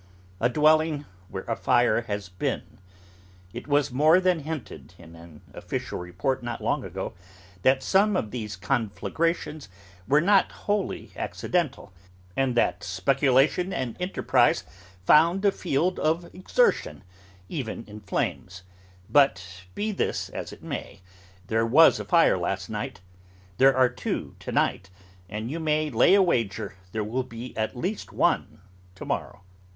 [0.39, 2.79] A dwelling where a fire has been.
[3.53, 7.13] It was more than hinted, in an official report, not long ago,
[7.61, 9.69] that some of these conflagrations
[10.07, 11.93] were not wholly accidental,
[12.35, 14.63] and that speculation and enterprise
[15.05, 17.03] found a field of exertion,
[17.47, 18.63] even in flames:
[19.07, 21.01] but be this as it may,
[21.45, 23.01] there was a fire last night,
[23.59, 24.89] there are two to night,
[25.29, 28.61] and you may lay an even wager there will be at least one,
[28.95, 29.43] to morrow.